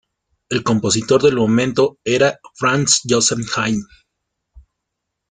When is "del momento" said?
1.21-1.99